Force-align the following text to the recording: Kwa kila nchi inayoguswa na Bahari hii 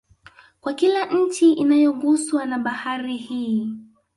Kwa 0.61 0.73
kila 0.73 1.05
nchi 1.05 1.53
inayoguswa 1.53 2.45
na 2.45 2.59
Bahari 2.59 3.17
hii 3.17 3.73